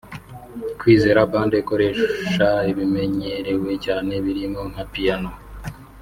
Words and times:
Kwizera 0.79 1.19
Band 1.31 1.51
ikoresha 1.61 2.47
ibimenyerewe 2.71 3.71
cyane 3.85 4.11
birimo 4.25 4.61
nka 4.71 4.83
Piano 4.91 5.29